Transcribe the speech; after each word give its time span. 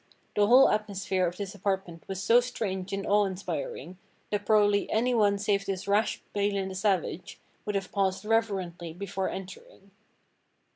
The 0.35 0.47
whole 0.47 0.67
atmosphere 0.67 1.27
of 1.27 1.37
this 1.37 1.53
apartment 1.53 2.07
was 2.07 2.23
so 2.23 2.39
strange 2.39 2.91
and 2.91 3.05
awe 3.05 3.25
inspiring 3.25 3.99
that 4.31 4.47
probably 4.47 4.89
anyone 4.89 5.37
save 5.37 5.67
this 5.67 5.87
rash 5.87 6.23
Balin 6.33 6.69
the 6.69 6.73
Savage 6.73 7.39
would 7.67 7.75
have 7.75 7.91
paused 7.91 8.25
reverently 8.25 8.93
before 8.93 9.29
entering. 9.29 9.91